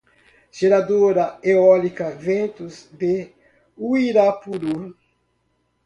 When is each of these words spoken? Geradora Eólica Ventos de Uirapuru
Geradora 0.59 1.37
Eólica 1.43 2.09
Ventos 2.09 2.89
de 2.97 3.35
Uirapuru 3.77 4.75